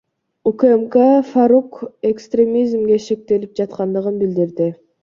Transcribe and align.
УКМК 0.51 0.95
Фарук 1.33 1.77
экстремизмге 2.13 2.99
шектелип 3.07 3.57
жаткандыгын 3.63 4.23
билдирди. 4.25 4.75